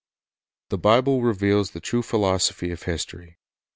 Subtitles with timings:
[0.69, 3.37] The Bible reveals the true philosophy of history.